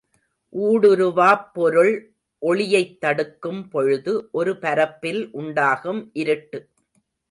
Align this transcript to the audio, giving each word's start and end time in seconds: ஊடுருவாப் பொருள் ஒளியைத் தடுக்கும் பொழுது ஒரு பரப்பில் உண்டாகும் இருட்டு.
ஊடுருவாப் 0.53 1.53
பொருள் 1.53 1.91
ஒளியைத் 2.41 2.99
தடுக்கும் 2.99 3.69
பொழுது 3.69 4.29
ஒரு 4.31 4.57
பரப்பில் 4.59 5.31
உண்டாகும் 5.31 6.09
இருட்டு. 6.13 6.59